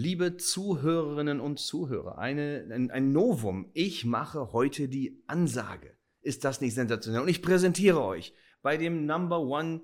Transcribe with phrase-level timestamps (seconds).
[0.00, 3.68] Liebe Zuhörerinnen und Zuhörer, eine, ein, ein Novum.
[3.74, 5.92] Ich mache heute die Ansage.
[6.20, 7.22] Ist das nicht sensationell?
[7.22, 8.32] Und ich präsentiere euch
[8.62, 9.82] bei dem Number One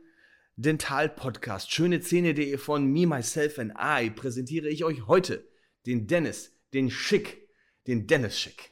[0.54, 5.48] Dental Podcast, schönezähne.de von Me, Myself and I, präsentiere ich euch heute
[5.84, 7.48] den Dennis, den Schick,
[7.88, 8.70] den Dennis Schick.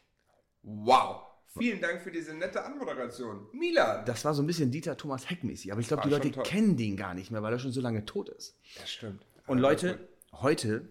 [0.63, 1.22] Wow.
[1.59, 3.49] Vielen Dank für diese nette Anmoderation.
[3.53, 4.07] Milan.
[4.07, 6.77] Das war so ein bisschen Dieter Thomas Heck mäßig, aber ich glaube, die Leute kennen
[6.77, 8.57] den gar nicht mehr, weil er schon so lange tot ist.
[8.79, 9.27] Das stimmt.
[9.49, 10.89] Und Leute, heute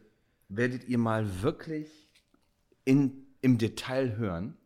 [0.55, 1.89] werdet ihr mal wirklich
[2.83, 4.57] in, im Detail hören,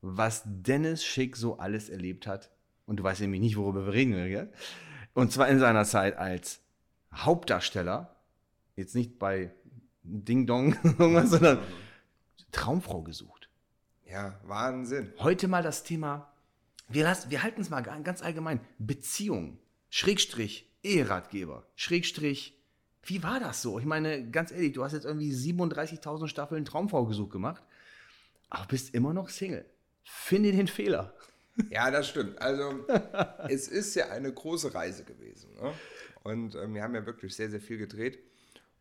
[0.00, 2.50] was Dennis Schick so alles erlebt hat.
[2.86, 4.52] Und du weißt nämlich nicht, worüber wir reden, gell?
[5.14, 6.60] Und zwar in seiner Zeit als
[7.12, 8.16] Hauptdarsteller,
[8.76, 9.52] jetzt nicht bei
[10.02, 10.76] Ding Dong,
[11.26, 11.58] sondern
[12.52, 13.50] Traumfrau gesucht.
[14.06, 15.12] Ja, Wahnsinn.
[15.18, 16.32] Heute mal das Thema,
[16.88, 19.58] wir, lassen, wir halten es mal ganz allgemein, Beziehung,
[19.90, 22.57] Schrägstrich, Eheratgeber, Schrägstrich,
[23.02, 23.78] wie war das so?
[23.78, 27.62] Ich meine, ganz ehrlich, du hast jetzt irgendwie 37.000 Staffeln Traumfrau gesucht gemacht,
[28.50, 29.64] aber bist immer noch Single.
[30.02, 31.14] Finde den Fehler.
[31.70, 32.40] Ja, das stimmt.
[32.40, 32.86] Also,
[33.48, 35.52] es ist ja eine große Reise gewesen.
[35.54, 35.72] Ne?
[36.22, 38.18] Und äh, wir haben ja wirklich sehr, sehr viel gedreht.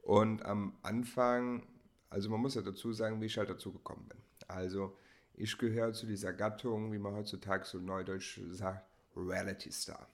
[0.01, 1.63] Und am Anfang,
[2.09, 4.19] also man muss ja dazu sagen, wie ich halt dazu gekommen bin.
[4.47, 4.95] Also,
[5.33, 10.07] ich gehöre zu dieser Gattung, wie man heutzutage so neudeutsch sagt, Reality Star.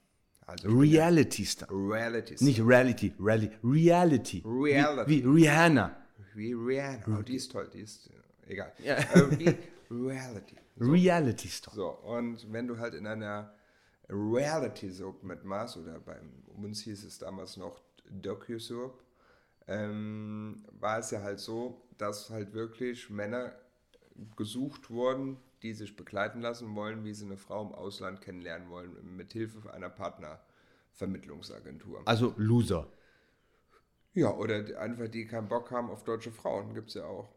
[0.45, 1.67] Also Reality Star.
[1.72, 2.47] Reality Star.
[2.47, 4.44] Nicht Reality, Rally, Reality.
[4.45, 5.09] Reality.
[5.09, 5.95] Wie, wie Rihanna.
[6.33, 7.19] Wie Rihanna.
[7.19, 8.09] Oh, die ist toll, die ist
[8.47, 8.73] äh, egal.
[8.83, 8.95] Ja.
[8.97, 9.55] Äh, wie
[9.91, 10.55] Reality.
[10.75, 10.91] So.
[10.91, 11.72] Reality Star.
[11.75, 13.53] So, und wenn du halt in einer
[14.09, 16.19] Reality Soap mitmachst, oder bei
[16.57, 19.00] uns hieß es damals noch Docu-Soap,
[19.67, 23.53] ähm, war es ja halt so, dass halt wirklich Männer
[24.35, 28.92] gesucht wurden, die sich begleiten lassen wollen, wie sie eine Frau im Ausland kennenlernen wollen,
[29.16, 32.03] mit Hilfe einer Partnervermittlungsagentur.
[32.06, 32.88] Also Loser.
[34.14, 37.29] Ja, oder einfach die keinen Bock haben auf deutsche Frauen, gibt es ja auch.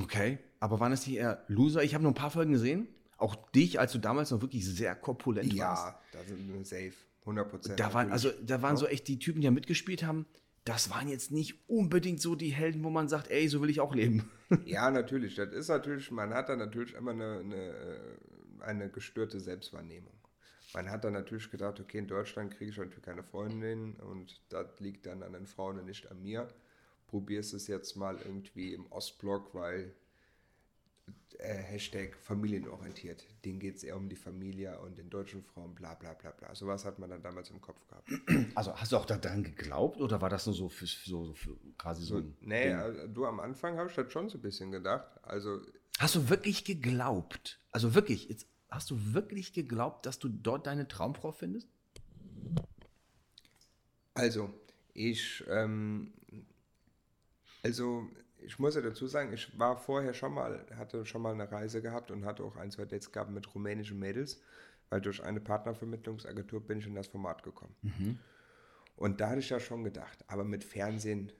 [0.00, 1.82] Okay, aber waren es die eher Loser?
[1.82, 2.88] Ich habe nur ein paar Folgen gesehen.
[3.18, 5.86] Auch dich, als du damals noch wirklich sehr korpulent ja, warst.
[5.86, 6.94] Ja, da sind wir safe.
[7.20, 7.78] 100 Prozent.
[7.78, 8.78] Da waren, also, da waren ja.
[8.78, 10.26] so echt die Typen, die ja mitgespielt haben.
[10.64, 13.80] Das waren jetzt nicht unbedingt so die Helden, wo man sagt, ey, so will ich
[13.80, 14.30] auch leben.
[14.64, 15.34] Ja, natürlich.
[15.36, 18.16] Das ist natürlich, man hat da natürlich immer eine, eine, äh,
[18.62, 20.12] eine gestörte Selbstwahrnehmung.
[20.74, 24.80] Man hat dann natürlich gedacht, okay, in Deutschland kriege ich natürlich keine Freundin und das
[24.80, 26.48] liegt dann an den Frauen und nicht an mir.
[27.08, 29.94] Probierst es jetzt mal irgendwie im Ostblock, weil
[31.38, 33.24] äh, Hashtag familienorientiert.
[33.44, 36.54] Den geht es eher um die Familie und den deutschen Frauen, bla bla bla bla.
[36.54, 38.08] So was hat man dann damals im Kopf gehabt.
[38.54, 41.56] Also hast du auch daran geglaubt oder war das nur so für, so, so für
[41.78, 42.36] quasi so ein.
[42.40, 42.74] Nee, Ding?
[42.74, 45.08] Also du am Anfang habe ich das schon so ein bisschen gedacht.
[45.22, 45.60] Also.
[45.98, 47.60] Hast du wirklich geglaubt?
[47.70, 51.68] Also wirklich, jetzt hast du wirklich geglaubt, dass du dort deine Traumfrau findest?
[54.14, 54.52] Also,
[54.94, 56.12] ich, ähm,
[57.62, 58.08] also
[58.44, 61.82] ich muss ja dazu sagen, ich war vorher schon mal, hatte schon mal eine Reise
[61.82, 64.40] gehabt und hatte auch ein, zwei Dates gehabt mit rumänischen Mädels,
[64.90, 67.74] weil durch eine Partnervermittlungsagentur bin ich in das Format gekommen.
[67.82, 68.18] Mhm.
[68.96, 71.32] Und da hatte ich ja schon gedacht, aber mit Fernsehen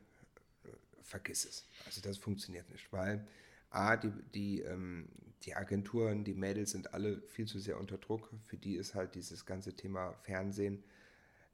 [0.64, 0.68] äh,
[1.02, 1.68] vergiss es.
[1.86, 3.26] Also das funktioniert nicht, weil
[3.70, 5.08] A, die, die, ähm,
[5.42, 8.30] die Agenturen, die Mädels sind alle viel zu sehr unter Druck.
[8.46, 10.82] Für die ist halt dieses ganze Thema Fernsehen,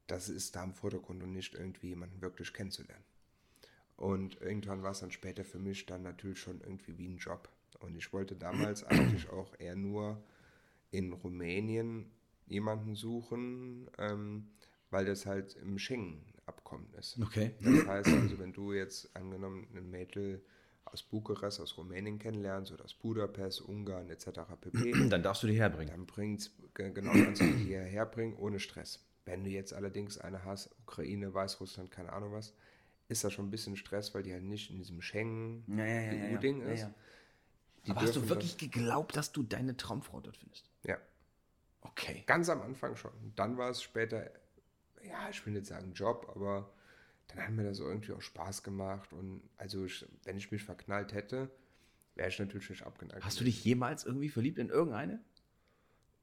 [0.07, 3.05] das ist da im Vordergrund und nicht irgendwie jemanden wirklich kennenzulernen.
[3.99, 7.49] Und irgendwann war es dann später für mich dann natürlich schon irgendwie wie ein Job.
[7.81, 10.23] Und ich wollte damals eigentlich auch eher nur
[10.93, 12.11] in Rumänien
[12.47, 14.51] jemanden suchen, ähm,
[14.91, 17.19] weil das halt im Schengen-Abkommen ist.
[17.21, 17.57] Okay.
[17.61, 20.45] Das heißt also, wenn du jetzt angenommen ein Mädel
[20.85, 24.29] aus Bukarest, aus Rumänien kennenlernst oder aus Budapest, Ungarn etc.
[24.61, 24.93] pp.
[25.11, 25.91] Dann darfst du die herbringen.
[25.91, 29.05] Dann bringst, genau, kannst du die hierher bringen ohne Stress.
[29.25, 32.55] Wenn du jetzt allerdings eine hast, Ukraine, Weißrussland, keine Ahnung was,
[33.09, 36.75] ist da schon ein bisschen Stress, weil die halt nicht in diesem Schengen-EU-Ding ja, ja,
[36.75, 36.89] ja, ist.
[37.89, 40.71] Aber hast du wirklich geglaubt, dass du deine Traumfrau dort findest?
[40.83, 40.99] Ja.
[41.81, 42.25] Okay.
[42.27, 43.13] Ganz am Anfang schon.
[43.35, 44.31] Dann war es später,
[45.03, 46.71] ja, ich will nicht sagen Job, aber
[47.29, 49.13] dann hat mir das irgendwie auch Spaß gemacht.
[49.13, 51.51] Und also, ich, wenn ich mich verknallt hätte,
[52.15, 53.25] wäre ich natürlich nicht abgeneigt.
[53.25, 55.21] Hast du dich jemals irgendwie verliebt in irgendeine?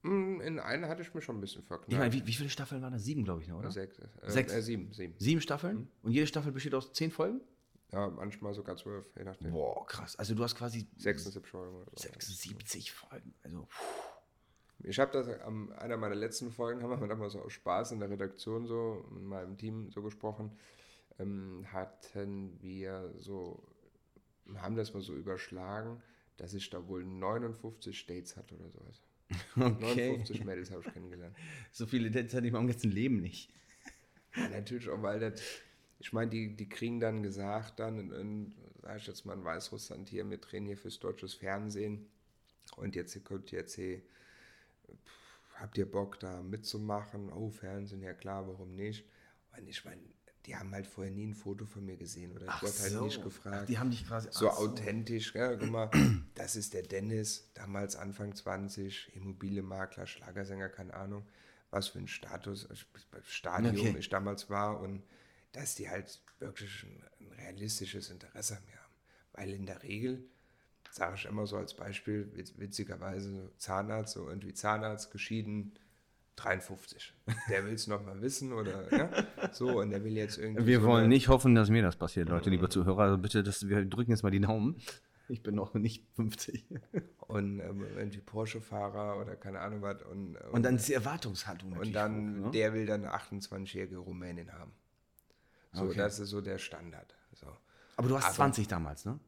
[0.06, 1.92] Hm, in eine hatte ich mich schon ein bisschen verknallt.
[1.92, 3.04] Ich meine, wie, wie viele Staffeln waren das?
[3.04, 3.72] Sieben, glaube ich, noch, oder?
[3.72, 3.98] Sechs.
[3.98, 4.54] Äh, Sechs.
[4.54, 5.16] Äh, sieben, sieben.
[5.18, 5.78] Sieben Staffeln?
[5.78, 5.88] Mhm.
[6.04, 7.42] Und jede Staffel besteht aus zehn Folgen?
[7.92, 9.52] Ja, manchmal sogar zwölf, je nachdem.
[9.52, 10.16] Boah, krass.
[10.18, 11.76] Also du hast quasi 76 Folgen.
[11.78, 12.04] Oder so.
[12.04, 13.34] 76 Folgen.
[13.44, 13.68] Also, puh.
[14.84, 18.00] Ich habe das, an einer meiner letzten Folgen, haben wir damals so aus Spaß in
[18.00, 20.52] der Redaktion so, in meinem Team so gesprochen,
[21.18, 23.64] ähm, hatten wir so,
[24.58, 26.02] haben das mal so überschlagen,
[26.38, 29.02] dass ich da wohl 59 States hatte oder sowas.
[29.56, 30.18] Okay.
[30.18, 31.36] 59 Mädels habe ich kennengelernt.
[31.72, 33.52] So viele Dates hatte ich in meinem ganzen Leben nicht.
[34.36, 35.42] Ja, natürlich auch, weil das,
[36.00, 40.10] ich meine, die, die kriegen dann gesagt, dann, in, sag ich jetzt mal in Weißrussland
[40.10, 42.08] hier, wir drehen hier fürs deutsches Fernsehen
[42.76, 44.02] und jetzt kommt jetzt hier,
[45.56, 47.32] habt ihr Bock da mitzumachen?
[47.32, 49.06] Oh, Fernsehen, ja klar, warum nicht?
[49.58, 50.02] Und ich meine,
[50.46, 53.24] die haben halt vorher nie ein Foto von mir gesehen oder ich wurde halt nicht
[53.24, 53.58] gefragt.
[53.62, 54.50] Ach, die haben dich quasi so, so.
[54.52, 55.34] authentisch.
[55.34, 55.90] Ja, guck mal,
[56.36, 61.26] das ist der Dennis, damals Anfang 20, Immobilienmakler, Schlagersänger, keine Ahnung,
[61.72, 62.76] was für ein Status, äh,
[63.24, 63.96] Stadium okay.
[63.98, 65.04] ich damals war und
[65.52, 68.94] dass die halt wirklich ein, ein realistisches Interesse an mir haben.
[69.34, 70.24] Weil in der Regel,
[70.92, 75.74] sage ich immer so als Beispiel, witzigerweise Zahnarzt, so irgendwie Zahnarzt, geschieden,
[76.36, 77.14] 53.
[77.50, 79.10] Der will es nochmal wissen oder ja,
[79.52, 80.66] so und der will jetzt irgendwie.
[80.66, 83.04] Wir so wollen nicht hoffen, dass mir das passiert, Leute, liebe Zuhörer.
[83.04, 84.76] Also bitte, das, wir drücken jetzt mal die Daumen.
[85.28, 86.66] Ich bin noch nicht 50.
[87.28, 90.04] Und ähm, irgendwie Porsche-Fahrer oder keine Ahnung was.
[90.04, 91.74] Und, und, und dann ist die Erwartungshaltung.
[91.74, 92.52] Und dann, hoch, ne?
[92.52, 94.74] der will dann eine 28-jährige Rumänin haben.
[95.74, 95.98] So, okay.
[95.98, 97.16] das ist so der Standard.
[97.34, 97.48] So.
[97.98, 99.20] Aber du hast Aber, 20 damals, ne?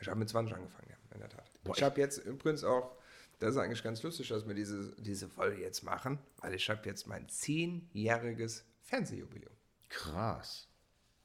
[0.00, 1.50] Ich habe mit 20 angefangen, ja, in der Tat.
[1.62, 2.96] Boah, ich habe jetzt übrigens auch
[3.38, 6.88] das ist eigentlich ganz lustig, dass wir diese, diese Folge jetzt machen, weil ich habe
[6.88, 9.52] jetzt mein zehnjähriges Fernsehjubiläum.
[9.88, 10.68] Krass.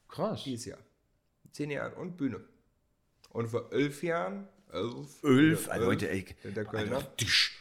[0.07, 0.43] Krass.
[0.43, 0.79] Dieses Jahr.
[1.51, 2.41] Zehn Jahre und Bühne.
[3.29, 7.05] Und vor elf Jahren, elf, elf, also Leute, ey, der Kölner.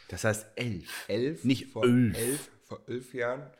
[0.08, 1.04] Das heißt elf.
[1.08, 2.16] Elf, nicht vor elf.
[2.16, 3.50] elf vor elf Jahren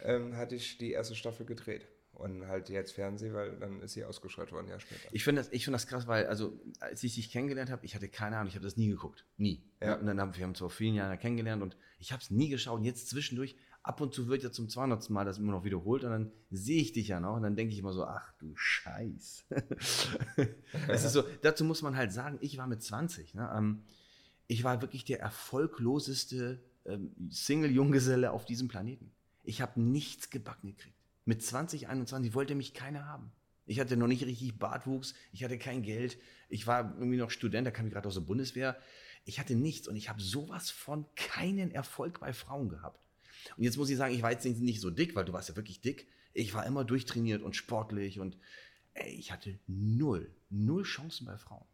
[0.00, 1.86] ähm, hatte ich die erste Staffel gedreht
[2.18, 5.08] und halt jetzt Fernsehen, weil dann ist sie ausgeschaltet worden, ja später.
[5.12, 8.08] Ich finde das, find das krass, weil, also, als ich dich kennengelernt habe, ich hatte
[8.08, 9.24] keine Ahnung, ich habe das nie geguckt.
[9.36, 9.62] Nie.
[9.80, 9.94] Ja.
[9.94, 12.78] Und dann haben wir uns vor vielen Jahren kennengelernt und ich habe es nie geschaut.
[12.78, 15.08] Und jetzt zwischendurch, ab und zu wird ja zum 200.
[15.10, 17.72] Mal das immer noch wiederholt und dann sehe ich dich ja noch und dann denke
[17.72, 19.46] ich immer so, ach du Scheiß.
[20.88, 23.34] es ist so, dazu muss man halt sagen, ich war mit 20.
[23.34, 23.48] Ne?
[23.56, 23.84] Ähm,
[24.48, 29.12] ich war wirklich der erfolgloseste ähm, Single-Junggeselle auf diesem Planeten.
[29.44, 30.97] Ich habe nichts gebacken gekriegt.
[31.28, 33.30] Mit 20, 21 wollte mich keiner haben.
[33.66, 36.16] Ich hatte noch nicht richtig Bartwuchs, ich hatte kein Geld,
[36.48, 38.78] ich war irgendwie noch Student, da kam ich gerade aus der Bundeswehr.
[39.26, 43.04] Ich hatte nichts und ich habe sowas von keinen Erfolg bei Frauen gehabt.
[43.58, 45.56] Und jetzt muss ich sagen, ich war jetzt nicht so dick, weil du warst ja
[45.56, 46.08] wirklich dick.
[46.32, 48.38] Ich war immer durchtrainiert und sportlich und
[48.94, 51.66] ey, ich hatte null, null Chancen bei Frauen.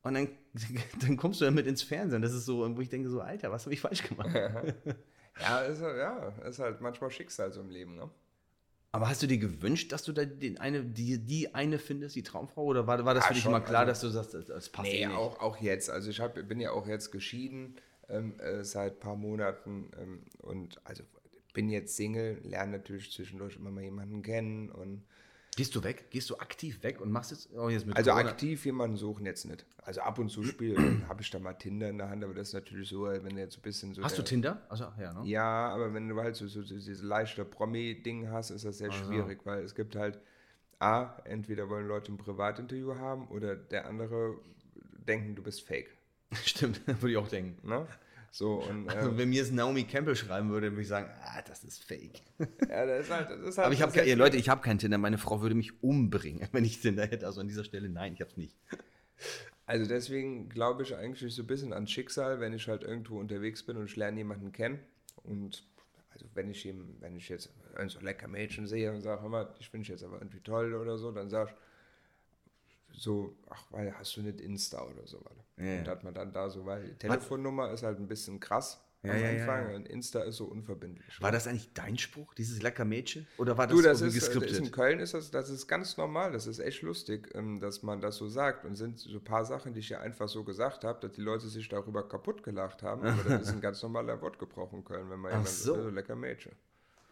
[0.00, 0.28] Und dann,
[1.02, 2.22] dann kommst du damit ins Fernsehen.
[2.22, 4.34] Das ist so, wo ich denke so, Alter, was habe ich falsch gemacht?
[5.38, 8.10] ja, ist, ja, ist halt manchmal Schicksal so im Leben, ne?
[8.92, 12.22] Aber hast du dir gewünscht, dass du da den eine, die, die eine findest, die
[12.22, 12.64] Traumfrau?
[12.64, 14.68] Oder war, war das ja, für dich schon, immer klar, also, dass du sagst, das,
[14.68, 15.16] passt nee, nicht?
[15.16, 15.90] Auch, auch jetzt.
[15.90, 17.76] Also ich hab, bin ja auch jetzt geschieden
[18.08, 21.04] ähm, äh, seit ein paar Monaten ähm, und also
[21.52, 25.04] bin jetzt Single, lerne natürlich zwischendurch immer mal jemanden kennen und
[25.60, 26.06] Gehst du weg?
[26.08, 28.30] Gehst du aktiv weg und machst jetzt, oh, jetzt mit Also Corona?
[28.30, 29.66] aktiv jemanden suchen jetzt nicht.
[29.82, 32.48] Also ab und zu spiele, habe ich da mal Tinder in der Hand, aber das
[32.48, 34.02] ist natürlich so, wenn du jetzt ein bisschen so.
[34.02, 34.62] Hast der, du Tinder?
[34.70, 35.28] Also, ja, ne?
[35.28, 38.90] Ja, aber wenn du halt so, so, so dieses leichte Promi-Ding hast, ist das sehr
[38.90, 39.04] also.
[39.04, 40.18] schwierig, weil es gibt halt
[40.78, 44.38] A, entweder wollen Leute ein Privatinterview haben oder der andere
[45.06, 45.94] denken, du bist fake.
[46.42, 47.68] Stimmt, würde ich auch denken.
[47.68, 47.86] Ne?
[48.32, 51.42] So, und, äh, also, wenn mir es Naomi Campbell schreiben würde, würde ich sagen, ah,
[51.42, 52.22] das ist fake.
[52.68, 54.78] Ja, das ist halt, das ist halt Aber ich habe, ja, Leute, ich habe keinen
[54.78, 54.98] Tinder.
[54.98, 57.26] Meine Frau würde mich umbringen, wenn ich Tinder hätte.
[57.26, 58.56] Also an dieser Stelle, nein, ich habe es nicht.
[59.66, 63.62] Also deswegen glaube ich eigentlich so ein bisschen ans Schicksal, wenn ich halt irgendwo unterwegs
[63.62, 64.80] bin und ich lerne jemanden kennen.
[65.22, 65.64] Und
[66.10, 69.28] also wenn ich ihm, wenn ich jetzt ein so lecker Mädchen sehe und sage, hör
[69.28, 71.54] mal, ich finde ich jetzt aber irgendwie toll oder so, dann sag
[72.92, 75.20] ich so, ach, weil hast du nicht Insta oder so.
[75.24, 75.44] Warte.
[75.60, 78.80] Ja, und hat man dann da so, weil die Telefonnummer ist halt ein bisschen krass
[79.02, 81.22] ja, am Anfang ja, und Insta ist so unverbindlich.
[81.22, 83.26] War das eigentlich dein Spruch, dieses lecker Mädchen?
[83.38, 84.58] Oder war das, du, das ist, geskriptet?
[84.58, 88.02] in Köln ist das, das ist ganz normal, das ist echt lustig, ähm, dass man
[88.02, 90.84] das so sagt und sind so ein paar Sachen, die ich ja einfach so gesagt
[90.84, 94.20] habe, dass die Leute sich darüber kaputt gelacht haben, aber das ist ein ganz normaler
[94.20, 95.82] Wortgebrauch in Köln, wenn man jemand so.
[95.82, 96.52] so lecker Mädchen.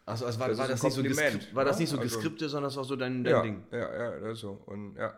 [0.05, 2.69] Achso, also war, das, war das nicht so, war das nicht so also, geskriptet, sondern
[2.69, 3.63] das war so dein, dein ja, Ding?
[3.71, 4.61] Ja, ja, das so.
[4.65, 5.17] Und ja,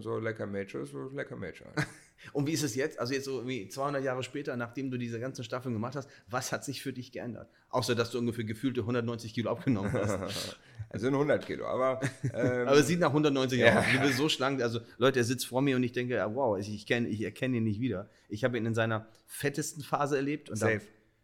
[0.00, 1.68] so lecker Mädchen ist so lecker Mädchen.
[2.32, 2.98] Und wie ist es jetzt?
[2.98, 6.52] Also jetzt so wie 200 Jahre später, nachdem du diese ganzen Staffeln gemacht hast, was
[6.52, 7.50] hat sich für dich geändert?
[7.70, 10.58] Außer, dass du ungefähr gefühlte 190 Kilo abgenommen hast.
[10.90, 12.00] also sind 100 Kilo, aber...
[12.22, 13.78] Ähm, aber es sieht nach 190 ja.
[13.78, 13.84] aus.
[13.92, 14.62] Du bist so schlank.
[14.62, 17.64] Also Leute, er sitzt vor mir und ich denke, wow, ich, kenn, ich erkenne ihn
[17.64, 18.10] nicht wieder.
[18.28, 20.50] Ich habe ihn in seiner fettesten Phase erlebt.
[20.50, 20.80] Und Safe.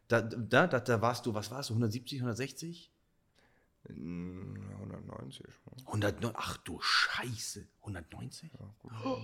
[0.08, 2.92] Da, da, da, da warst du, was warst du, 170, 160?
[3.88, 5.46] 190.
[5.86, 8.52] 109, ach du Scheiße, 190?
[8.52, 8.74] Ja,
[9.04, 9.18] oh,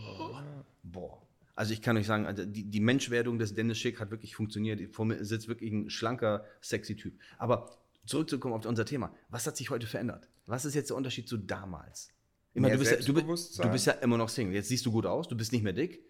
[0.82, 1.22] boah.
[1.60, 4.94] Also ich kann euch sagen, also die, die Menschwerdung des Dennis Schick hat wirklich funktioniert.
[4.94, 7.20] Vor mir sitzt wirklich ein schlanker, sexy Typ.
[7.36, 7.76] Aber
[8.06, 9.14] zurückzukommen auf unser Thema.
[9.28, 10.26] Was hat sich heute verändert?
[10.46, 12.14] Was ist jetzt der Unterschied zu damals?
[12.54, 14.54] Immer, du, bist ja, du, du bist ja immer noch Single.
[14.54, 16.02] Jetzt siehst du gut aus, du bist nicht mehr dick.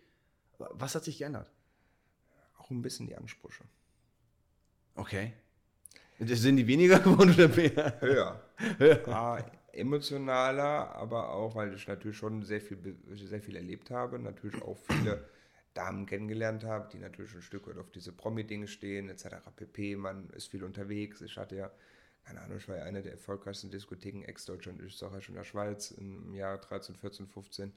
[0.57, 1.51] Was hat sich geändert?
[2.57, 3.65] Auch ein bisschen die Ansprüche.
[4.95, 5.33] Okay.
[6.21, 8.01] Sind die weniger geworden oder mehr?
[8.01, 8.41] Höher.
[8.79, 9.09] Höher.
[9.09, 14.63] Ah, emotionaler, aber auch, weil ich natürlich schon sehr viel, sehr viel erlebt habe, natürlich
[14.63, 15.29] auch viele
[15.75, 19.37] Damen kennengelernt habe, die natürlich ein Stück weit auf diese Promi-Dinge stehen, etc.
[19.55, 19.97] pp.
[19.97, 21.21] Man ist viel unterwegs.
[21.21, 21.71] Ich hatte ja,
[22.25, 26.35] keine Ahnung, ich war ja eine der erfolgreichsten Diskotheken ex-Deutschland, Österreich und der Schweiz im
[26.35, 27.73] Jahr 13, 14, 15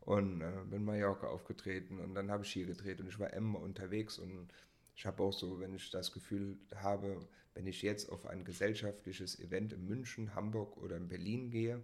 [0.00, 3.32] und äh, bin in Mallorca aufgetreten und dann habe ich hier gedreht und ich war
[3.32, 4.48] immer unterwegs und
[4.94, 7.20] ich habe auch so, wenn ich das Gefühl habe,
[7.54, 11.82] wenn ich jetzt auf ein gesellschaftliches Event in München, Hamburg oder in Berlin gehe,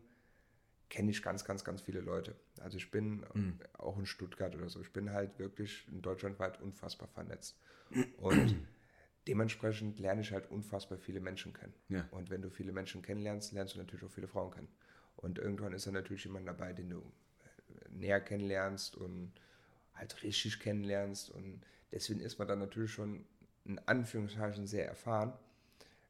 [0.92, 2.37] kenne ich ganz, ganz, ganz viele Leute.
[2.61, 3.58] Also ich bin Hm.
[3.78, 4.82] auch in Stuttgart oder so.
[4.82, 7.58] Ich bin halt wirklich in deutschlandweit unfassbar vernetzt.
[8.18, 8.54] Und
[9.26, 11.72] dementsprechend lerne ich halt unfassbar viele Menschen kennen.
[11.88, 12.06] Ja.
[12.11, 14.68] Und wenn du viele Menschen kennenlernst, lernst du natürlich auch viele Frauen kennen.
[15.16, 19.32] Und irgendwann ist da natürlich jemand dabei, den du äh, näher kennenlernst und
[19.94, 21.30] halt richtig kennenlernst.
[21.30, 23.25] Und deswegen ist man dann natürlich schon
[23.64, 25.32] in Anführungszeichen sehr erfahren.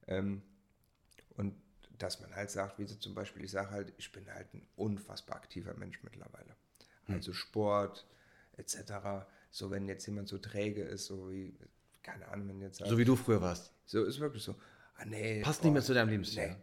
[0.08, 0.42] Ähm,
[1.36, 1.54] und
[2.02, 4.66] dass man halt sagt, wie sie zum Beispiel, ich sage halt, ich bin halt ein
[4.76, 6.56] unfassbar aktiver Mensch mittlerweile.
[7.08, 8.06] Also Sport
[8.56, 9.26] etc.
[9.50, 11.54] So, wenn jetzt jemand so träge ist, so wie,
[12.02, 13.72] keine Ahnung, wenn jetzt sagt, So wie du früher warst.
[13.86, 14.54] so ist wirklich so,
[14.96, 15.42] ah nee.
[15.42, 16.48] Passt boah, nicht mehr zu deinem Lebensstil.
[16.48, 16.56] Nee.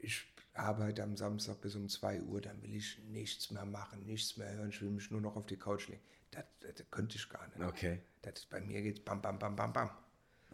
[0.00, 0.24] Ich
[0.54, 4.52] arbeite am Samstag bis um 2 Uhr, dann will ich nichts mehr machen, nichts mehr
[4.54, 6.02] hören, ich will mich nur noch auf die Couch legen.
[6.30, 7.60] Das, das, das könnte ich gar nicht.
[7.60, 8.00] Okay.
[8.22, 9.90] Das, bei mir geht bam, bam, bam, bam, bam.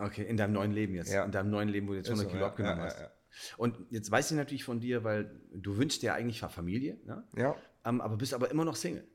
[0.01, 1.13] Okay, in deinem neuen Leben jetzt.
[1.13, 1.25] Ja.
[1.25, 3.59] In deinem neuen Leben, wo du jetzt Ist 100 so, Kilo ja, abgenommen ja, hast.
[3.59, 7.25] Und jetzt weiß ich natürlich von dir, weil du wünschst dir eigentlich Familie, ne?
[7.37, 7.55] Ja.
[7.85, 9.07] ähm, aber bist aber immer noch Single.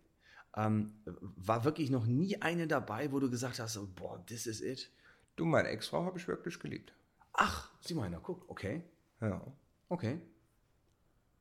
[0.56, 4.62] Ähm, war wirklich noch nie eine dabei, wo du gesagt hast, so, boah, this is
[4.62, 4.90] it?
[5.36, 6.94] Du, meine Ex-Frau habe ich wirklich geliebt.
[7.34, 8.84] Ach, sieh mal einer, guck, okay,
[9.20, 9.42] Ja.
[9.90, 10.22] okay.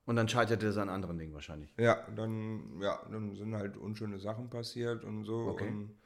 [0.07, 1.73] Und dann scheiterte es an anderen Dingen wahrscheinlich.
[1.79, 5.49] Ja, dann, ja, dann sind halt unschöne Sachen passiert und so.
[5.49, 5.69] Okay.
[5.69, 5.97] Und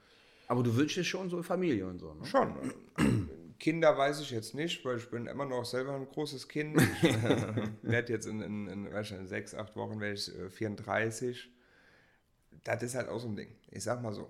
[0.47, 2.25] Aber du wünschst dir schon so Familie und so, ne?
[2.25, 2.55] schon.
[3.59, 6.81] Kinder weiß ich jetzt nicht, weil ich bin immer noch selber ein großes Kind.
[7.03, 11.51] Ich äh, werde jetzt in, in, in, in sechs, acht Wochen werde ich äh, 34.
[12.65, 13.49] Das ist halt auch so ein Ding.
[13.71, 14.29] Ich sag mal so,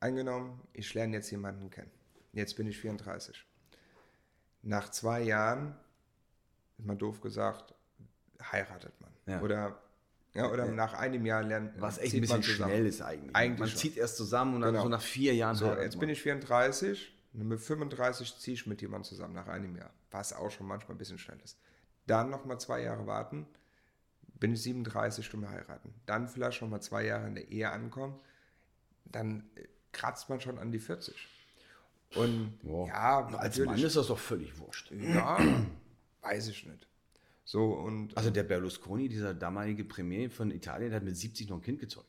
[0.00, 1.90] eingenommen, ich lerne jetzt jemanden kennen.
[2.32, 3.44] Jetzt bin ich 34.
[4.62, 5.74] Nach zwei Jahren,
[6.78, 7.74] ist mal doof gesagt,
[8.52, 9.10] heiratet man.
[9.26, 9.40] Ja.
[9.40, 9.78] Oder,
[10.34, 13.34] ja, oder nach einem Jahr lernt Was echt ein man bisschen schnell ist eigentlich.
[13.34, 13.78] Eigentlich Man schon.
[13.78, 14.82] zieht erst zusammen und dann Genau.
[14.82, 16.00] so nach vier Jahren So, jetzt man.
[16.00, 20.50] bin ich 34 mit 35 ziehe ich mit jemandem zusammen nach einem Jahr, was auch
[20.50, 21.58] schon manchmal ein bisschen schnell ist.
[22.06, 23.46] Dann nochmal zwei Jahre warten,
[24.38, 25.92] bin ich 37 Stunden heiraten.
[26.06, 28.18] Dann vielleicht nochmal zwei Jahre in der Ehe ankommen,
[29.04, 31.14] dann äh, kratzt man schon an die 40.
[32.14, 32.88] Und Wow.
[32.88, 34.90] ja, Als Mann ist das doch völlig wurscht.
[34.92, 35.38] ja,
[36.22, 36.86] weiß ich nicht.
[37.44, 41.62] So und Also der Berlusconi, dieser damalige Premier von Italien, hat mit 70 noch ein
[41.62, 42.08] Kind gezeugt.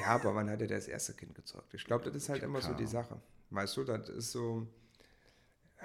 [0.00, 1.74] Ja, aber wann hat er das erste Kind gezeugt?
[1.74, 3.20] Ich glaube, das ist halt immer so die Sache.
[3.50, 4.66] Weißt du, das ist so.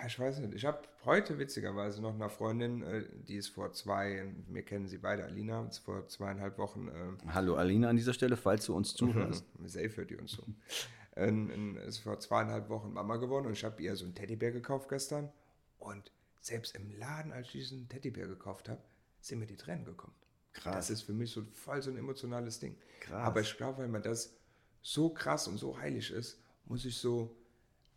[0.08, 0.56] Ich weiß nicht.
[0.56, 4.98] Ich habe heute witzigerweise noch eine Freundin, äh, die ist vor zwei, wir kennen sie
[4.98, 8.94] beide, Alina, ist vor zweieinhalb Wochen, äh, Hallo Alina an dieser Stelle, falls du uns
[8.96, 9.46] zuhörst.
[9.66, 10.44] safe hört die uns so,
[11.16, 14.52] ähm, ähm, ist vor zweieinhalb Wochen Mama geworden und ich habe ihr so einen Teddybär
[14.52, 15.32] gekauft gestern
[15.78, 18.82] und selbst im Laden, als ich diesen Teddybär gekauft habe,
[19.22, 20.16] sind mir die Tränen gekommen.
[20.54, 20.76] Krass.
[20.76, 22.76] Das ist für mich so voll so ein emotionales Ding.
[23.00, 23.28] Krass.
[23.28, 24.36] Aber ich glaube, weil man das
[24.82, 27.36] so krass und so heilig ist, muss ich so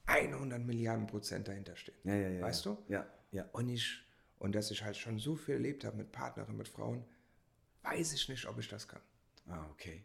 [0.06, 1.96] 100 Milliarden Prozent dahinter stehen.
[2.04, 2.42] Ja, ja, ja.
[2.42, 2.78] Weißt du?
[2.88, 3.44] Ja, ja.
[3.52, 4.02] Und ich,
[4.38, 7.04] und dass ich halt schon so viel erlebt habe mit Partnerinnen, mit Frauen,
[7.82, 9.00] weiß ich nicht, ob ich das kann.
[9.48, 10.02] Ah, okay.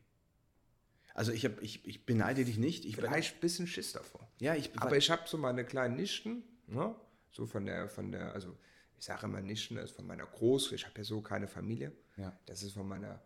[1.13, 2.85] Also ich, hab, ich, ich beneide dich nicht.
[2.85, 4.27] Ich Vielleicht ein bisschen Schiss davor.
[4.39, 6.95] Ja, ich Aber ich habe so meine kleinen Nichten, ne?
[7.31, 8.57] so von der, von der, also
[8.97, 11.91] ich sage immer Nichten, das ist von meiner Groß, ich habe ja so keine Familie.
[12.17, 12.37] Ja.
[12.45, 13.21] Das ist von meiner,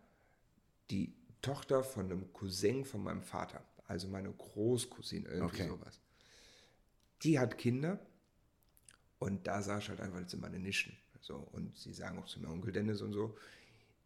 [0.90, 5.68] die Tochter von einem Cousin von meinem Vater, also meine Großcousine, irgendwie Okay.
[5.68, 6.00] sowas.
[7.22, 7.98] Die hat Kinder
[9.18, 10.96] und da sage ich halt einfach, das sind meine Nichten.
[11.20, 13.36] So, und sie sagen auch zu mir Onkel Dennis und so.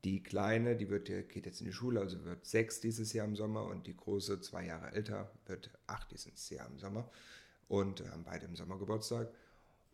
[0.05, 3.27] Die Kleine, die wird, ja- geht jetzt in die Schule, also wird sechs dieses Jahr
[3.27, 7.11] im Sommer und die Große, zwei Jahre älter, wird acht dieses Jahr im Sommer
[7.69, 9.29] und haben beide im Sommer Geburtstag.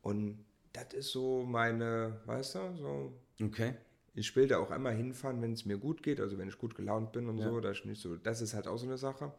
[0.02, 3.74] Und das ist so meine, weißt du, so Okay.
[4.14, 6.76] ich will da auch einmal hinfahren, wenn es mir gut geht, also wenn ich gut
[6.76, 9.32] gelaunt bin und so, dass ich nicht so, das ist halt auch so eine Sache.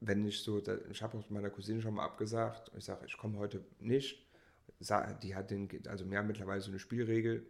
[0.00, 3.38] Wenn ich so, ich habe auch meiner Cousine schon mal abgesagt, ich sage, ich komme
[3.38, 4.24] heute nicht.
[5.22, 7.44] Die hat den, also wir haben mittlerweile so eine Spielregel,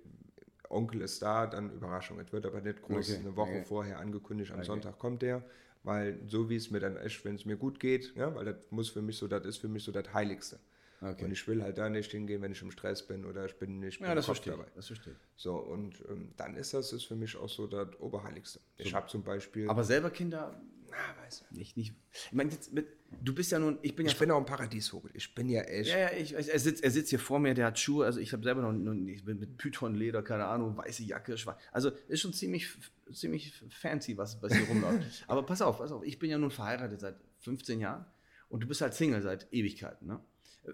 [0.71, 2.19] Onkel ist da, dann Überraschung.
[2.21, 3.65] Es wird aber nicht groß Okay, eine Woche okay.
[3.65, 5.45] vorher angekündigt, am Sonntag kommt der,
[5.83, 8.57] weil so wie es mir dann ist, wenn es mir gut geht, ja, weil das
[8.71, 10.59] muss für mich so, das ist für mich so das Heiligste.
[11.01, 11.25] Okay.
[11.25, 13.79] Und ich will halt da nicht hingehen, wenn ich im Stress bin oder ich bin
[13.79, 14.67] nicht Ja, das verstehe dabei.
[14.75, 15.15] Das verstehe.
[15.37, 18.59] So, und ähm, dann ist das ist für mich auch so das Oberheiligste.
[18.79, 19.69] Ich habe zum Beispiel.
[19.69, 20.61] Aber selber Kinder
[20.91, 21.61] Na, weiß ich.
[21.61, 21.95] Ich nicht.
[22.13, 22.87] Ich meine, jetzt mit,
[23.23, 24.13] du bist ja nun, ich bin ja.
[24.13, 25.11] Ich bin auch ein Paradiesvogel.
[25.15, 25.91] Ich bin ja echt.
[25.91, 28.21] ja, ja, ich, ich, er, sitzt, er sitzt hier vor mir, der hat Schuhe, also
[28.21, 31.61] ich habe selber noch, noch ich bin mit Python-Leder, keine Ahnung, weiße Jacke, schwarz.
[31.73, 32.69] Also ist schon ziemlich,
[33.13, 35.25] ziemlich fancy, was, was hier rumläuft.
[35.27, 38.07] Aber pass auf, pass auf, ich bin ja nun verheiratet seit 15 Jahren
[38.49, 40.21] und du bist halt Single seit Ewigkeiten, ne?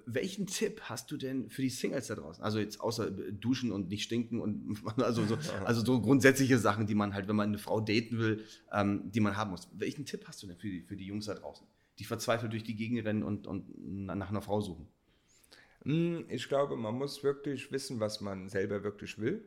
[0.06, 2.42] Welchen Tipp hast du denn für die Singles da draußen?
[2.42, 6.94] Also jetzt außer duschen und nicht stinken und also so, also so grundsätzliche Sachen, die
[6.94, 9.68] man halt, wenn man eine Frau daten will, ähm, die man haben muss.
[9.72, 11.66] Welchen Tipp hast du denn für die, für die Jungs da draußen,
[11.98, 13.66] die verzweifelt durch die Gegend rennen und, und
[14.06, 14.88] nach einer Frau suchen?
[15.84, 19.44] Hm, Ich glaube, man muss wirklich wissen, was man selber wirklich will.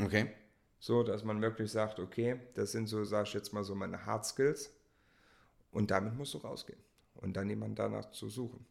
[0.00, 0.32] Okay.
[0.78, 4.04] So, dass man wirklich sagt, okay, das sind so, sag ich jetzt mal so meine
[4.04, 4.74] Hard Skills.
[5.70, 6.78] Und damit musst du rausgehen.
[7.14, 8.64] Und dann jemanden danach zu suchen.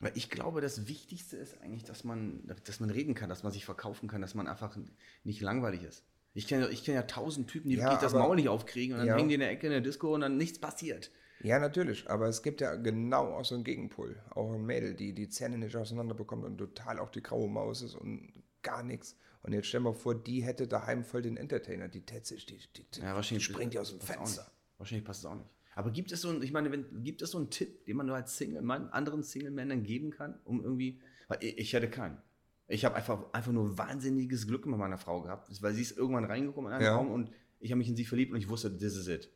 [0.00, 3.52] Weil ich glaube, das Wichtigste ist eigentlich, dass man, dass man reden kann, dass man
[3.52, 4.76] sich verkaufen kann, dass man einfach
[5.24, 6.04] nicht langweilig ist.
[6.34, 8.94] Ich kenne ich kenn ja tausend Typen, die Ja, wirklich das aber- Maul nicht aufkriegen
[8.94, 9.16] und dann Ja.
[9.16, 11.10] hängen die in der Ecke in der Disco und dann nichts passiert.
[11.40, 14.20] Ja, natürlich, aber es gibt ja genau auch so einen Gegenpol.
[14.30, 17.82] Auch ein Mädel, die die Zähne nicht auseinander bekommt und total auch die graue Maus
[17.82, 19.16] ist und gar nichts.
[19.42, 22.84] Und jetzt stell mal vor, die hätte daheim voll den Entertainer, die sich, die, die,
[22.90, 24.50] die, Ja, die springt ja aus dem Fenster.
[24.78, 25.48] Wahrscheinlich passt es auch nicht.
[25.78, 28.06] Aber gibt es so ein, ich meine, wenn, gibt es so einen Tipp, den man
[28.06, 32.20] nur als Single-Mann anderen Single-Männern geben kann, um irgendwie, weil ich, ich hätte keinen.
[32.66, 36.24] Ich habe einfach, einfach nur wahnsinniges Glück mit meiner Frau gehabt, weil sie ist irgendwann
[36.24, 36.96] reingekommen in einen Ja.
[36.96, 37.30] Raum und
[37.60, 39.30] ich habe mich in sie verliebt und ich wusste, this is it.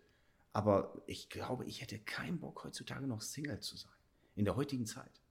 [0.52, 3.94] Aber ich glaube, ich hätte keinen Bock, heutzutage noch Single zu sein.
[4.34, 5.22] In der heutigen Zeit.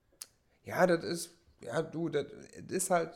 [0.64, 2.24] Ja, das ist, ja, du, das
[2.70, 3.12] ist halt,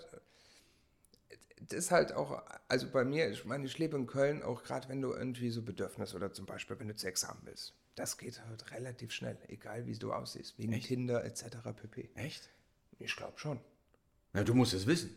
[1.62, 4.86] das ist halt auch, also bei mir, ich meine, ich lebe in Köln, auch gerade
[4.90, 7.74] wenn du irgendwie so Bedürfnis oder zum Beispiel, wenn du Sex haben willst.
[7.96, 10.86] Das geht halt relativ schnell, egal wie du aussiehst, wegen Echt?
[10.88, 11.44] Tinder etc.
[11.74, 12.10] pp.
[12.14, 12.50] Echt?
[12.98, 13.58] Ich glaube schon.
[14.32, 15.16] Na, du musst es wissen.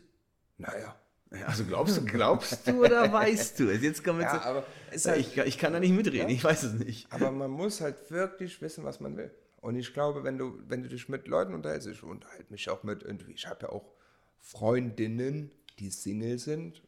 [0.58, 0.98] Naja.
[1.46, 3.82] Also glaubst du, glaubst du oder weißt du es?
[3.82, 4.66] Jetzt kommen wir Ja, zu, aber
[5.04, 7.12] halt, ich, ich kann da nicht mitreden, ich weiß es nicht.
[7.12, 9.30] aber man muss halt wirklich wissen, was man will.
[9.60, 12.82] Und ich glaube, wenn du, wenn du dich mit Leuten unterhältst, ich unterhalte mich auch
[12.82, 13.92] mit irgendwie, ich habe ja auch
[14.40, 16.82] Freundinnen, die Single sind,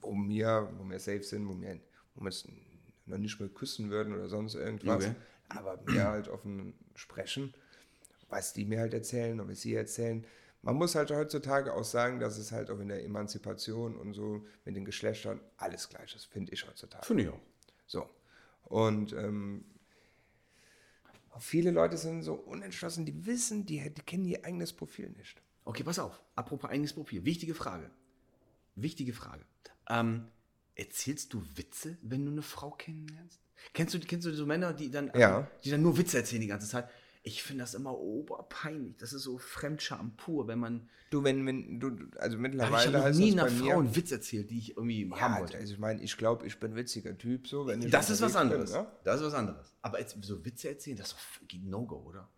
[0.00, 1.80] wo wir, wo wir safe sind, wo wir,
[2.14, 2.46] wo wir es
[3.06, 5.14] noch nicht mal küssen würden oder sonst irgendwas, Okay.
[5.48, 7.54] Aber wir halt offen sprechen,
[8.28, 10.26] was die mir halt erzählen und was sie erzählen.
[10.62, 14.44] Man muss halt heutzutage auch sagen, dass es halt auch in der Emanzipation und so
[14.64, 17.06] mit den Geschlechtern alles gleich ist, finde ich heutzutage.
[17.06, 17.40] Finde ich auch.
[17.86, 18.08] So.
[18.64, 19.64] Und ähm,
[21.38, 25.40] viele Leute sind so unentschlossen, die wissen, die, die kennen ihr eigenes Profil nicht.
[25.64, 26.20] Okay, pass auf.
[26.34, 27.24] Apropos eigenes Profil.
[27.24, 27.90] Wichtige Frage.
[28.74, 29.44] Wichtige Frage.
[29.88, 30.28] Ähm,
[30.74, 33.40] erzählst du Witze, wenn du eine Frau kennenlernst?
[33.72, 35.48] Kennst du, kennst du so Männer, die dann, Ja.
[35.64, 36.88] die dann nur Witze erzählen die ganze Zeit?
[37.22, 38.96] Ich finde das immer oberpeinlich.
[38.98, 40.88] Das ist so Fremdscham pur, wenn man.
[41.10, 44.50] Du, wenn, wenn du, also mittlerweile habe noch heißt nie einer Frau einen Witz erzählt,
[44.50, 45.58] die ich irgendwie ja, haben wollte.
[45.58, 48.36] also ich meine, ich glaube, ich bin ein witziger Typ, so, wenn Das ist was
[48.36, 48.72] anderes.
[48.72, 48.86] Bin, ne?
[49.02, 49.72] Das ist was anderes.
[49.82, 52.28] Aber jetzt so Witze erzählen, das ist doch No-Go, oder?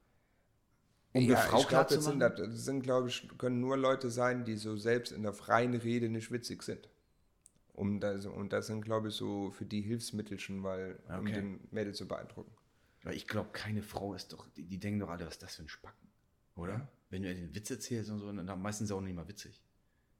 [1.13, 2.21] Um ja, eine Frau ich glaube, zu das machen?
[2.21, 5.75] sind, das sind glaube ich, können nur Leute sein, die so selbst in der freien
[5.75, 6.89] Rede nicht witzig sind.
[7.79, 11.33] Um das, und das sind, glaube ich, so für die Hilfsmittelchen, weil, um Okay.
[11.35, 12.53] den Mädel zu beeindrucken.
[13.05, 15.55] Weil ich glaube, keine Frau ist doch, die, die denken doch alle, was ist das
[15.57, 16.09] für ein Spacken,
[16.57, 16.91] oder?
[17.11, 19.63] Wenn du den Witz erzählst und so, dann meistens auch nicht mal witzig.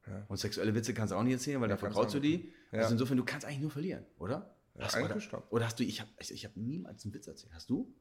[0.07, 0.25] Ja.
[0.29, 2.53] Und sexuelle Witze kannst du auch nicht erzählen, weil Ja, da vertraust du die.
[2.71, 2.79] Ja.
[2.79, 4.55] Also insofern, du kannst eigentlich nur verlieren, oder?
[4.75, 5.43] Ja, Hast, eigentlich oder, schon.
[5.51, 7.53] oder hast du, ich habe ich, ich hab niemals einen Witz erzählt.
[7.53, 7.93] Hast du?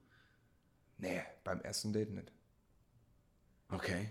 [1.00, 2.32] Nee, beim ersten Date nicht.
[3.70, 4.10] Okay.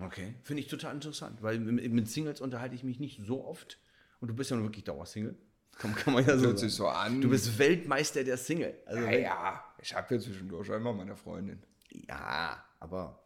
[0.00, 0.34] Okay.
[0.42, 3.78] Finde ich total interessant, weil mit, Singles unterhalte ich mich nicht so oft.
[4.20, 5.36] Und du bist ja nun wirklich Dauersingle.
[5.76, 7.20] Kann, kann man ja so sich so an.
[7.20, 8.74] Du bist Weltmeister der Single.
[8.86, 11.62] Also Ja, ja, ich habe ja zwischendurch immer meine Freundin.
[11.90, 13.22] Ja, aber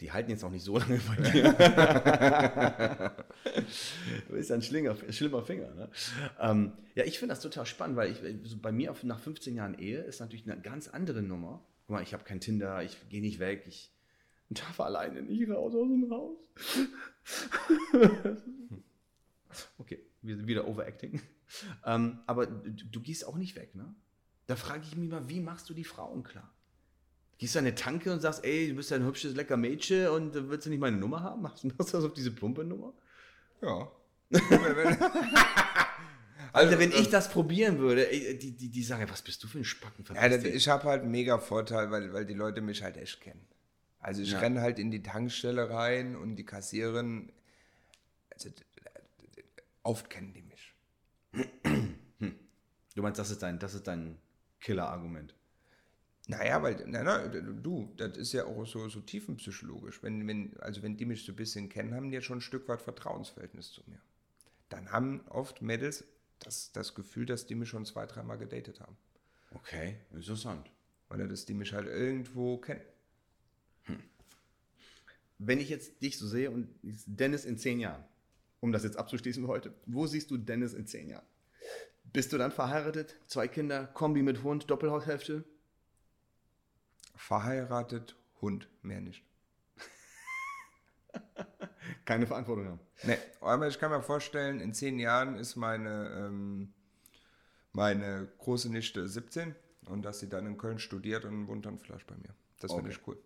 [0.00, 1.52] die halten jetzt auch nicht so lange bei dir.
[4.28, 5.72] du bist ja ein schlinger, schlimmer Finger.
[5.74, 5.88] Ne?
[6.40, 9.54] Ähm, ja, ich finde das total spannend, weil ich, so bei mir auf, nach 15
[9.54, 11.64] Jahren Ehe ist natürlich eine ganz andere Nummer.
[11.86, 13.92] Guck mal, ich habe kein Tinder, ich gehe nicht weg, ich
[14.54, 16.38] darf alleine nicht raus aus dem Haus.
[19.78, 21.20] okay, wir sind wieder overacting.
[21.84, 23.94] Ähm, aber du, du gehst auch nicht weg, ne?
[24.46, 26.52] Da frage ich mich mal, wie machst du die Frauen klar?
[27.38, 30.08] Gehst du an eine Tanke und sagst, ey, du bist ja ein hübsches, lecker Mädchen
[30.08, 31.42] und äh, willst du nicht meine Nummer haben?
[31.42, 32.92] Machst du das auf diese plumpe Nummer?
[33.60, 33.90] Ja.
[36.52, 39.64] Alter, wenn ich das probieren würde, die, die, die sagen, was bist du für ein
[39.64, 40.04] Spacken?
[40.14, 43.46] Ja, ich habe halt einen mega Vorteil, weil, weil die Leute mich halt echt kennen.
[44.02, 44.40] Also ich Ja.
[44.40, 47.32] renne halt in die Tankstelle rein und die Kassiererin,
[48.30, 48.50] also
[49.84, 50.74] oft kennen die mich.
[52.94, 54.18] Du meinst, das ist dein, das ist dein
[54.60, 55.34] Killer-Argument.
[56.26, 60.02] Naja, weil, na, na, du, das ist ja auch so, so tiefenpsychologisch.
[60.02, 62.42] Wenn, wenn, also wenn die mich so ein bisschen kennen, haben die ja schon ein
[62.42, 64.00] Stück weit Vertrauensverhältnis zu mir.
[64.68, 66.04] Dann haben oft Mädels
[66.40, 68.96] das, das Gefühl, dass die mich schon zwei, dreimal gedatet haben.
[69.54, 70.70] Okay, interessant.
[71.10, 72.80] Oder dass die mich halt irgendwo kennen.
[75.44, 78.04] Wenn ich jetzt dich so sehe und Dennis in zehn Jahren,
[78.60, 81.26] um das jetzt abzuschließen heute, wo siehst du Dennis in zehn Jahren?
[82.12, 83.16] Bist du dann verheiratet?
[83.26, 85.44] Zwei Kinder, Kombi mit Hund, Doppelhaushälfte?
[87.16, 89.24] Verheiratet, Hund, mehr nicht.
[92.04, 92.80] Keine Verantwortung haben.
[93.02, 96.72] Nee, aber ich kann mir vorstellen, in zehn Jahren ist meine, ähm,
[97.72, 102.06] meine große Nichte 17 und dass sie dann in Köln studiert und wohnt dann vielleicht
[102.06, 102.34] bei mir.
[102.60, 102.98] Das finde Okay.
[103.00, 103.18] ich cool.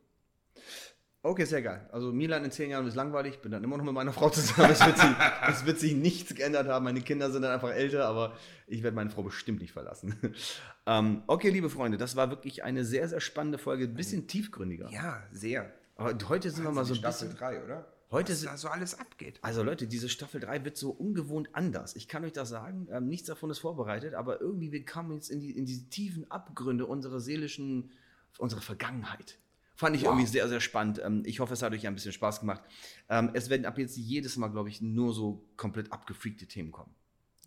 [1.27, 1.89] Okay, sehr geil.
[1.91, 4.71] Also Milan in zehn Jahren ist langweilig, bin dann immer noch mit meiner Frau zusammen.
[4.71, 5.07] Es wird, sich,
[5.67, 6.85] wird sich nichts geändert haben.
[6.85, 8.37] Meine Kinder sind dann einfach älter, aber
[8.69, 10.15] ich werde meine Frau bestimmt nicht verlassen.
[10.87, 13.87] ähm, okay, liebe Freunde, das war wirklich eine sehr, sehr spannende Folge.
[13.87, 14.89] Ein bisschen tiefgründiger.
[14.91, 15.73] Ja, sehr.
[15.97, 17.39] Aber heute sind wir mal so ein Staffel bisschen.
[17.39, 17.93] 3, oder?
[18.13, 19.41] Heute Was da so alles abgeht.
[19.43, 21.97] Also Leute, diese Staffel 3 wird so ungewohnt anders.
[21.97, 25.31] Ich kann euch das sagen, ähm, nichts davon ist vorbereitet, aber irgendwie wir kamen jetzt
[25.31, 27.91] in die, in die tiefen Abgründe unserer seelischen,
[28.39, 29.41] unserer Vergangenheit.
[29.77, 30.09] Fand ich Wow.
[30.11, 31.01] irgendwie sehr, sehr spannend.
[31.05, 32.63] Ähm, ich hoffe, es hat euch ein bisschen Spaß gemacht.
[33.09, 36.95] Ähm, es werden ab jetzt jedes Mal, glaube ich, nur so komplett abgefreakte Themen kommen.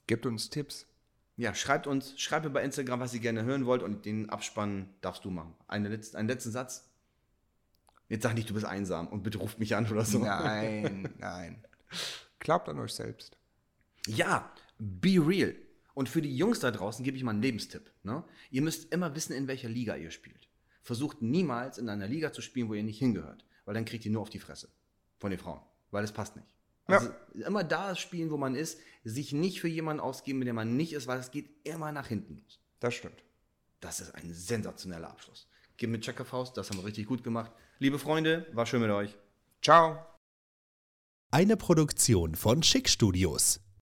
[0.08, 0.86] Gebt uns Tipps.
[1.38, 4.90] Ja, schreibt uns, schreibt mir bei Instagram, was ihr gerne hören wollt und den Abspann
[5.02, 5.56] darfst du machen.
[5.68, 6.90] Eine letzte, einen letzten Satz.
[8.10, 10.20] Jetzt sag nicht, du bist einsam und bitte ruft mich an oder so.
[10.20, 11.64] Nein, nein.
[12.40, 13.38] Glaubt an euch selbst.
[14.08, 15.56] Ja, be real.
[15.94, 17.92] Und für die Jungs da draußen gebe ich mal einen Lebenstipp.
[18.04, 18.24] Ne?
[18.52, 20.49] Ihr müsst immer wissen, in welcher Liga ihr spielt.
[20.82, 23.46] Versucht niemals in einer Liga zu spielen, wo ihr nicht hingehört.
[23.66, 24.70] Weil dann kriegt ihr nur auf die Fresse.
[25.18, 25.62] Von den Frauen.
[25.92, 26.48] Weil es passt nicht.
[26.86, 30.76] Also immer da spielen, wo man ist, sich nicht für jemanden ausgeben, mit dem man
[30.76, 32.60] nicht ist, weil es geht immer nach hinten los.
[32.80, 33.24] Das stimmt.
[33.80, 35.48] Das ist ein sensationeller Abschluss.
[35.78, 37.52] Gib mit Checkerfaust, das haben wir richtig gut gemacht.
[37.78, 39.16] Liebe Freunde, war schön mit euch.
[39.62, 40.06] Ciao.
[41.32, 43.62] Eine Produktion von Schick Studios.